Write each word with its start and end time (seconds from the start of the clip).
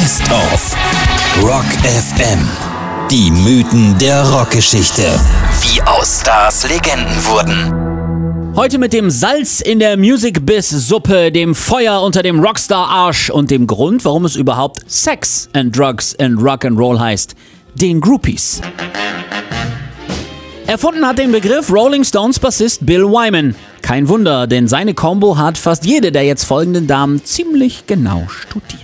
Best 0.00 0.22
of 0.32 0.76
Rock 1.42 1.66
FM. 1.84 2.38
Die 3.10 3.30
Mythen 3.30 3.98
der 3.98 4.22
Rockgeschichte. 4.30 5.02
Wie 5.60 5.82
aus 5.82 6.20
Stars 6.22 6.66
Legenden 6.66 7.22
wurden. 7.26 8.56
Heute 8.56 8.78
mit 8.78 8.94
dem 8.94 9.10
Salz 9.10 9.60
in 9.60 9.78
der 9.78 9.98
Music 9.98 10.46
Biz 10.46 10.70
Suppe, 10.70 11.30
dem 11.30 11.54
Feuer 11.54 12.00
unter 12.00 12.22
dem 12.22 12.40
Rockstar 12.40 12.88
Arsch 12.88 13.28
und 13.28 13.50
dem 13.50 13.66
Grund, 13.66 14.02
warum 14.06 14.24
es 14.24 14.36
überhaupt 14.36 14.80
Sex 14.90 15.50
and 15.52 15.76
Drugs 15.76 16.16
and 16.18 16.42
Rock 16.42 16.64
and 16.64 16.78
Roll 16.78 16.98
heißt, 16.98 17.34
den 17.74 18.00
Groupies. 18.00 18.62
Erfunden 20.66 21.06
hat 21.06 21.18
den 21.18 21.30
Begriff 21.30 21.70
Rolling 21.70 22.04
Stones 22.04 22.38
Bassist 22.38 22.86
Bill 22.86 23.04
Wyman. 23.04 23.54
Kein 23.82 24.08
Wunder, 24.08 24.46
denn 24.46 24.66
seine 24.66 24.94
Combo 24.94 25.36
hat 25.36 25.58
fast 25.58 25.84
jede 25.84 26.10
der 26.10 26.24
jetzt 26.24 26.44
folgenden 26.44 26.86
Damen 26.86 27.22
ziemlich 27.22 27.86
genau 27.86 28.26
studiert. 28.28 28.79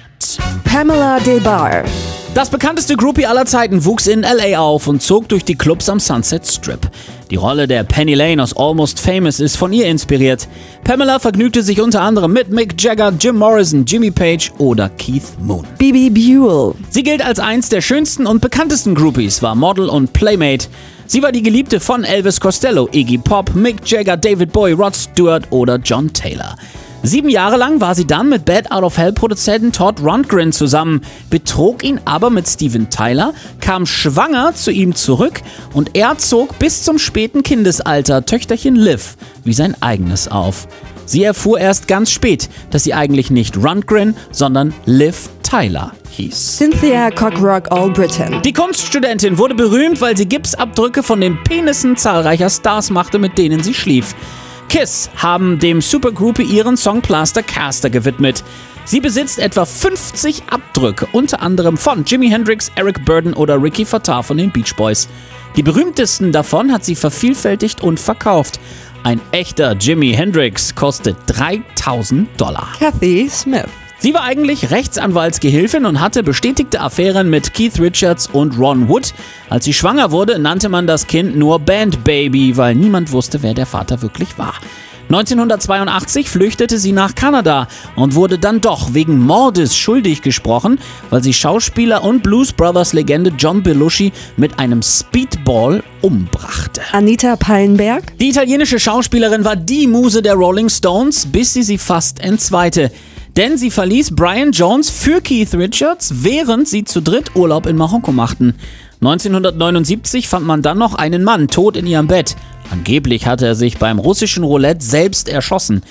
Pamela 0.77 1.19
Des 1.21 1.43
Barres. 1.43 1.89
Das 2.35 2.51
bekannteste 2.51 2.97
Groupie 2.97 3.25
aller 3.25 3.47
Zeiten 3.47 3.87
wuchs 3.87 4.07
in 4.07 4.21
LA 4.21 4.59
auf 4.59 4.87
und 4.89 5.01
zog 5.01 5.27
durch 5.27 5.43
die 5.43 5.55
Clubs 5.55 5.89
am 5.89 5.99
Sunset 5.99 6.47
Strip. 6.47 6.91
Die 7.31 7.37
Rolle 7.37 7.67
der 7.67 7.83
Penny 7.83 8.13
Lane 8.13 8.43
aus 8.43 8.55
Almost 8.55 9.01
Famous 9.01 9.41
ist 9.41 9.57
von 9.57 9.73
ihr 9.73 9.87
inspiriert. 9.87 10.47
Pamela 10.85 11.19
vergnügte 11.19 11.63
sich 11.63 11.81
unter 11.81 12.03
anderem 12.03 12.35
mit 12.35 12.51
Mick 12.51 12.75
Jagger, 12.79 13.11
Jim 13.19 13.37
Morrison, 13.37 13.87
Jimmy 13.87 14.11
Page 14.11 14.53
oder 14.59 14.91
Keith 14.91 15.23
Moon. 15.41 15.65
Bibi 15.79 16.11
Buell. 16.11 16.75
Sie 16.91 17.03
gilt 17.03 17.25
als 17.25 17.39
eins 17.39 17.71
der 17.71 17.81
schönsten 17.81 18.27
und 18.27 18.43
bekanntesten 18.43 18.95
Groupies, 18.95 19.41
war 19.41 19.55
Model 19.55 19.89
und 19.89 20.13
Playmate. 20.13 20.67
Sie 21.07 21.23
war 21.23 21.33
die 21.33 21.43
Geliebte 21.43 21.81
von 21.81 22.05
Elvis 22.05 22.39
Costello, 22.39 22.87
Iggy 22.93 23.17
Pop, 23.17 23.55
Mick 23.55 23.77
Jagger, 23.87 24.19
David 24.19 24.53
Bowie, 24.53 24.73
Rod 24.73 24.95
Stewart 24.95 25.45
oder 25.51 25.77
John 25.77 26.13
Taylor. 26.13 26.55
Sieben 27.07 27.29
Jahre 27.29 27.57
lang 27.57 27.81
war 27.81 27.95
sie 27.95 28.05
dann 28.05 28.29
mit 28.29 28.45
Bad 28.45 28.73
Out 28.73 28.83
of 28.83 28.99
Hell 28.99 29.13
Produzenten 29.13 29.71
Todd 29.71 30.01
Rundgren 30.03 30.51
zusammen, 30.51 31.03
betrog 31.31 31.85
ihn 31.85 32.01
aber 32.05 32.31
mit 32.31 32.49
Steven 32.49 32.91
Tyler, 32.91 33.33
kam 33.61 33.87
schwanger 33.87 34.55
zu 34.55 34.73
ihm 34.73 34.93
zurück 34.93 35.41
und 35.73 35.91
er 35.95 36.19
zog 36.19 36.59
bis 36.59 36.83
zum 36.83 36.99
späten 36.99 37.45
Kindesalter 37.45 38.27
Töchterchen 38.27 38.75
Liv 38.75 39.17
wie 39.45 39.53
sein 39.53 39.81
eigenes 39.81 40.27
auf. 40.27 40.67
Sie 41.05 41.23
erfuhr 41.23 41.61
erst 41.61 41.87
ganz 41.87 42.11
spät, 42.11 42.49
dass 42.73 42.83
sie 42.83 42.93
eigentlich 42.93 43.31
nicht 43.31 43.57
Rundgren, 43.57 44.17
sondern 44.33 44.75
Liv 44.85 45.29
Tyler 45.45 45.93
hieß. 46.11 46.57
Cynthia 46.57 47.13
Cockrock 47.13 47.71
All 47.71 47.91
Britain. 47.91 48.43
Die 48.43 48.53
Kunststudentin 48.53 49.39
wurde 49.39 49.55
berühmt, 49.55 50.01
weil 50.01 50.17
sie 50.17 50.27
Gipsabdrücke 50.27 51.05
von 51.05 51.21
den 51.21 51.41
Penissen 51.45 51.97
zahlreicher 51.97 52.51
Stars 52.51 52.91
machte, 52.91 53.21
mit 53.21 53.39
denen 53.39 53.63
sie 53.63 53.75
schlief. 53.75 54.17
Kiss 54.69 55.11
haben 55.17 55.59
dem 55.59 55.81
Supergroupie 55.81 56.43
ihren 56.43 56.77
Song 56.77 57.01
Plaster 57.01 57.43
Caster 57.43 57.91
gewidmet. 57.91 58.45
Sie 58.85 59.01
besitzt 59.01 59.39
etwa 59.39 59.65
50 59.65 60.45
Abdrücke, 60.51 61.09
unter 61.13 61.43
anderem 61.43 61.77
von 61.77 62.05
Jimi 62.05 62.29
Hendrix, 62.29 62.71
Eric 62.77 63.05
Burden 63.05 63.35
oder 63.35 63.61
Ricky 63.61 63.85
Fattar 63.85 64.23
von 64.23 64.37
den 64.37 64.51
Beach 64.51 64.77
Boys. 64.77 65.09
Die 65.57 65.63
berühmtesten 65.63 66.33
davon 66.33 66.73
hat 66.73 66.85
sie 66.85 66.95
vervielfältigt 66.95 67.83
und 67.83 67.99
verkauft. 67.99 68.61
Ein 69.03 69.21
echter 69.33 69.73
Jimi 69.73 70.13
Hendrix 70.13 70.75
kostet 70.75 71.17
3000 71.27 72.29
Dollar. 72.41 72.69
Kathy 72.79 73.29
Smith. 73.29 73.86
Sie 73.99 74.13
war 74.13 74.23
eigentlich 74.23 74.71
Rechtsanwaltsgehilfin 74.71 75.87
und 75.87 76.01
hatte 76.01 76.23
bestätigte 76.23 76.81
Affären 76.81 77.31
mit 77.31 77.55
Keith 77.55 77.81
Richards 77.81 78.29
und 78.31 78.59
Ron 78.59 78.89
Wood. 78.89 79.15
Als 79.49 79.65
sie 79.65 79.73
schwanger 79.73 80.11
wurde, 80.11 80.39
nannte 80.39 80.69
man 80.69 80.87
das 80.87 81.07
Kind 81.07 81.37
nur 81.37 81.59
Band 81.59 82.05
Baby, 82.05 82.57
weil 82.57 82.75
niemand 82.75 83.11
wusste, 83.13 83.43
wer 83.43 83.55
der 83.55 83.67
Vater 83.67 84.03
wirklich 84.03 84.39
war. 84.39 84.55
1982 85.09 86.29
flüchtete 86.29 86.79
sie 86.79 86.91
nach 86.91 87.15
Kanada 87.15 87.69
und 87.95 88.17
wurde 88.17 88.39
dann 88.39 88.61
doch 88.61 88.93
wegen 88.93 89.21
Mordes 89.21 89.77
schuldig 89.77 90.21
gesprochen, 90.21 90.81
weil 91.11 91.23
sie 91.23 91.33
Schauspieler 91.33 92.03
und 92.03 92.25
Blues 92.25 92.53
Brothers 92.53 92.93
Legende 92.93 93.33
John 93.39 93.63
Belushi 93.63 94.13
mit 94.37 94.59
einem 94.59 94.83
Speedball 94.83 95.85
umbrachte. 96.03 96.81
Anita 96.93 97.37
Pallenberg. 97.37 98.19
Die 98.19 98.31
italienische 98.31 98.81
Schauspielerin 98.81 99.45
war 99.45 99.55
die 99.55 99.87
Muse 99.87 100.23
der 100.23 100.35
Rolling 100.35 100.69
Stones, 100.69 101.27
bis 101.27 101.55
sie 101.55 101.63
sie 101.63 101.79
fast 101.79 102.21
entzweite. 102.21 102.91
Denn 103.37 103.59
sie 103.59 103.71
verließ 103.71 104.17
Brian 104.17 104.53
Jones 104.53 104.89
für 104.89 105.21
Keith 105.21 105.55
Richards, 105.55 106.23
während 106.23 106.69
sie 106.69 106.85
zu 106.85 107.03
dritt 107.03 107.37
Urlaub 107.37 107.67
in 107.67 107.77
Marokko 107.77 108.11
machten. 108.11 108.55
1979 109.03 110.27
fand 110.27 110.47
man 110.47 110.63
dann 110.63 110.79
noch 110.79 110.95
einen 110.95 111.23
Mann 111.23 111.49
tot 111.49 111.77
in 111.77 111.87
ihrem 111.87 112.07
Bett. 112.07 112.35
Angeblich 112.71 113.27
hatte 113.27 113.47
er 113.47 113.55
sich 113.55 113.77
beim 113.77 113.99
russischen 113.99 114.43
Roulette 114.43 114.83
selbst 114.83 115.29
erschossen. 115.29 115.83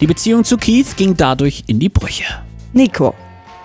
Die 0.00 0.06
Beziehung 0.06 0.44
zu 0.44 0.56
Keith 0.56 0.96
ging 0.96 1.16
dadurch 1.16 1.64
in 1.66 1.80
die 1.80 1.88
Brüche. 1.88 2.24
Nico. 2.72 3.14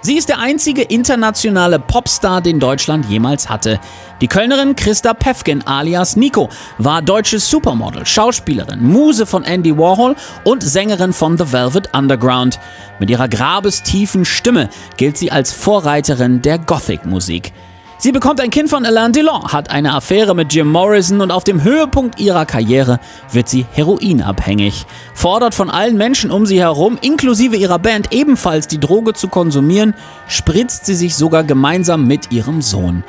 Sie 0.02 0.16
ist 0.16 0.30
der 0.30 0.40
einzige 0.40 0.84
internationale 0.84 1.80
Popstar, 1.80 2.42
den 2.42 2.60
Deutschland 2.60 3.06
jemals 3.08 3.50
hatte. 3.50 3.80
Die 4.22 4.28
Kölnerin 4.28 4.76
Christa 4.76 5.14
Pefkin 5.14 5.66
alias 5.66 6.16
Nico 6.16 6.50
war 6.78 7.02
deutsches 7.02 7.50
Supermodel, 7.50 8.06
Schauspielerin, 8.06 8.84
Muse 8.84 9.26
von 9.26 9.44
Andy 9.44 9.78
Warhol 9.78 10.16
und 10.44 10.64
Sängerin 10.64 11.14
von 11.14 11.38
The 11.38 11.52
Velvet 11.52 11.94
Underground. 11.96 12.60
Mit 13.00 13.10
ihrer 13.10 13.28
grabestiefen 13.28 14.24
Stimme 14.24 14.70
gilt 14.98 15.18
sie 15.18 15.32
als 15.32 15.52
Vorreiterin 15.52 16.42
der 16.42 16.60
Gothic-Musik. 16.60 17.52
Sie 18.00 18.12
bekommt 18.12 18.40
ein 18.40 18.52
Kind 18.52 18.70
von 18.70 18.86
Alain 18.86 19.12
Delon, 19.12 19.52
hat 19.52 19.72
eine 19.72 19.96
Affäre 19.96 20.36
mit 20.36 20.54
Jim 20.54 20.68
Morrison 20.68 21.20
und 21.20 21.32
auf 21.32 21.44
dem 21.44 21.64
Höhepunkt 21.64 22.20
ihrer 22.20 22.46
Karriere 22.46 23.00
wird 23.32 23.50
sie 23.50 23.66
heroinabhängig. 23.72 24.86
Fordert 25.16 25.56
von 25.56 25.72
allen 25.72 25.98
Menschen 25.98 26.30
um 26.30 26.46
sie 26.46 26.60
herum, 26.60 27.00
inklusive 27.02 27.56
ihrer 27.56 27.80
Band, 27.80 28.14
ebenfalls 28.14 28.68
die 28.68 28.80
Droge 28.80 29.14
zu 29.14 29.30
konsumieren, 29.30 29.96
spritzt 30.28 30.86
sie 30.86 30.94
sich 30.94 31.16
sogar 31.16 31.44
gemeinsam 31.44 32.06
mit 32.06 32.32
ihrem 32.32 32.62
Sohn. 32.62 33.04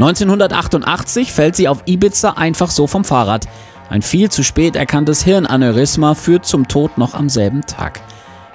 1988 0.00 1.30
fällt 1.30 1.54
sie 1.54 1.68
auf 1.68 1.82
Ibiza 1.86 2.30
einfach 2.30 2.70
so 2.72 2.88
vom 2.88 3.04
Fahrrad. 3.04 3.46
Ein 3.90 4.02
viel 4.02 4.28
zu 4.28 4.42
spät 4.42 4.74
erkanntes 4.74 5.22
Hirnaneurysma 5.22 6.14
führt 6.14 6.46
zum 6.46 6.66
Tod 6.66 6.98
noch 6.98 7.14
am 7.14 7.28
selben 7.28 7.60
Tag. 7.60 8.00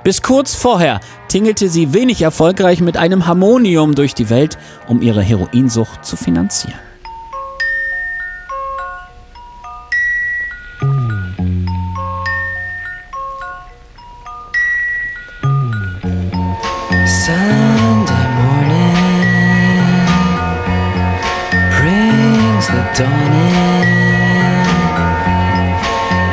Bis 0.07 0.21
kurz 0.21 0.55
vorher 0.55 1.01
tingelte 1.27 1.67
sie 1.67 1.93
wenig 1.93 2.21
erfolgreich 2.21 2.79
mit 2.79 2.95
einem 2.95 3.27
Harmonium 3.27 3.93
durch 3.93 4.15
die 4.15 4.29
Welt, 4.29 4.57
um 4.87 5.01
ihre 5.01 5.21
Heroinsucht 5.21 6.05
zu 6.05 6.15
finanzieren. 6.15 6.79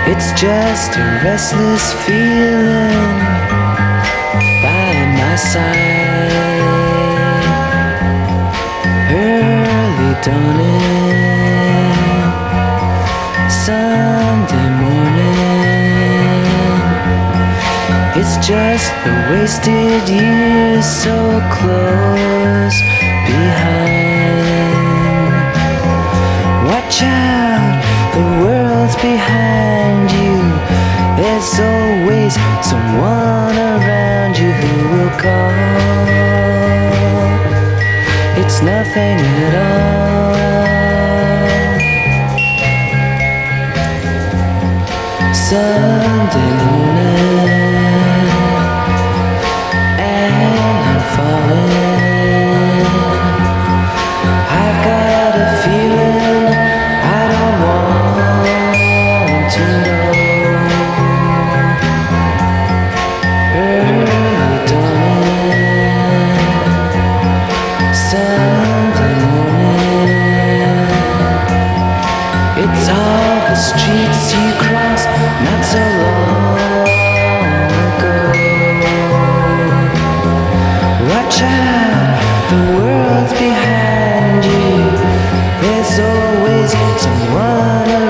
It's 0.07 0.41
just 0.41 0.97
a 0.97 1.21
restless 1.25 1.93
feeling 2.05 3.34
Early 5.57 5.73
dawning, 10.25 11.95
Sunday 13.49 14.69
morning. 14.83 16.43
It's 18.17 18.35
just 18.45 18.91
the 19.05 19.15
wasted 19.31 20.09
years 20.09 20.85
so 20.85 21.15
close 21.53 22.79
behind. 23.31 24.35
Watch 26.67 26.99
out, 27.03 27.79
the 28.13 28.25
world's 28.43 28.97
behind 28.97 30.11
you. 30.11 30.35
There's 31.17 31.61
always 31.61 32.35
someone 32.69 33.34
It's 38.97 39.01
nothing 39.01 39.27
at 39.43 39.55
all. 39.55 40.35
Sunday 45.35 46.55
you 74.33 74.53
cross 74.65 75.05
not 75.47 75.63
so 75.73 75.85
long 76.05 76.57
ago. 77.89 78.19
Watch 81.11 81.39
out, 81.43 82.17
the 82.51 82.61
world's 82.77 83.33
behind 83.33 84.45
you. 84.45 84.71
There's 85.61 85.95
always 85.99 86.71
someone 87.03 88.04